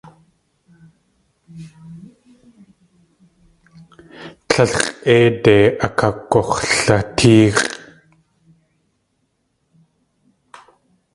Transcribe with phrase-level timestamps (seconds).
[4.49, 7.71] Tlél x̲ʼéide akagux̲latéex̲ʼ.